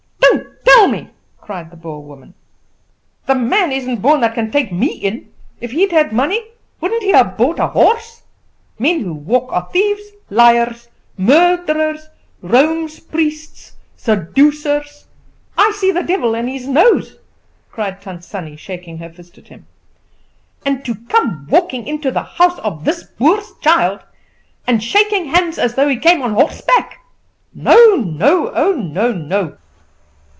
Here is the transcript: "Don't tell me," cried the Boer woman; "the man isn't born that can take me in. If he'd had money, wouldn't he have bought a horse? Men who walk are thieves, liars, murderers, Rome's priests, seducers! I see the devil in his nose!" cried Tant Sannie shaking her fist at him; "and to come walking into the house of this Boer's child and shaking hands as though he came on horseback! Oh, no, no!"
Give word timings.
"Don't 0.73 0.87
tell 0.89 1.01
me," 1.03 1.11
cried 1.37 1.69
the 1.69 1.75
Boer 1.75 1.99
woman; 2.01 2.33
"the 3.27 3.35
man 3.35 3.71
isn't 3.71 4.01
born 4.01 4.21
that 4.21 4.33
can 4.33 4.49
take 4.51 4.71
me 4.73 4.87
in. 4.87 5.31
If 5.59 5.71
he'd 5.71 5.91
had 5.91 6.11
money, 6.11 6.43
wouldn't 6.79 7.03
he 7.03 7.11
have 7.11 7.37
bought 7.37 7.59
a 7.59 7.67
horse? 7.67 8.23
Men 8.79 9.01
who 9.01 9.13
walk 9.13 9.53
are 9.53 9.69
thieves, 9.71 10.01
liars, 10.31 10.87
murderers, 11.17 12.09
Rome's 12.41 12.99
priests, 12.99 13.73
seducers! 13.95 15.05
I 15.55 15.71
see 15.77 15.91
the 15.91 16.01
devil 16.01 16.33
in 16.33 16.47
his 16.47 16.67
nose!" 16.67 17.17
cried 17.69 18.01
Tant 18.01 18.23
Sannie 18.23 18.55
shaking 18.57 18.97
her 18.97 19.09
fist 19.11 19.37
at 19.37 19.49
him; 19.49 19.67
"and 20.65 20.83
to 20.83 20.95
come 20.95 21.45
walking 21.47 21.87
into 21.87 22.09
the 22.09 22.23
house 22.23 22.57
of 22.59 22.85
this 22.85 23.03
Boer's 23.03 23.51
child 23.61 23.99
and 24.65 24.83
shaking 24.83 25.25
hands 25.25 25.59
as 25.59 25.75
though 25.75 25.87
he 25.87 25.97
came 25.97 26.23
on 26.23 26.33
horseback! 26.33 27.01
Oh, 27.63 28.01
no, 28.03 28.71
no!" 28.71 29.57